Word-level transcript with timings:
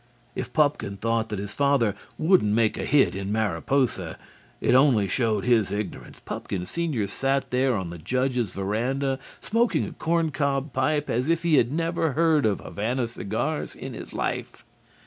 If 0.33 0.51
Pupkin 0.51 0.97
thought 0.97 1.29
that 1.29 1.37
his 1.37 1.51
father 1.53 1.93
wouldn't 2.17 2.55
make 2.55 2.75
a 2.75 2.85
hit 2.85 3.13
in 3.13 3.31
Mariposa, 3.31 4.17
it 4.59 4.73
only 4.73 5.07
showed 5.07 5.45
his 5.45 5.71
ignorance. 5.71 6.19
Pupkin 6.25 6.65
senior 6.65 7.05
sat 7.05 7.51
there 7.51 7.75
on 7.75 7.91
the 7.91 7.99
judge's 7.99 8.49
verandah 8.49 9.19
smoking 9.41 9.85
a 9.85 9.91
corn 9.91 10.31
cob 10.31 10.73
pipe 10.73 11.07
as 11.07 11.29
if 11.29 11.43
he 11.43 11.57
had 11.57 11.71
never 11.71 12.13
heard 12.13 12.47
of 12.47 12.61
Havana 12.61 13.07
cigars 13.09 13.75
in 13.75 13.93
his 13.93 14.11
life. 14.11 14.65